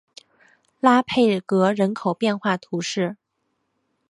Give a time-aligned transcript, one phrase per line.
[0.79, 3.17] 拉佩格人口变化图示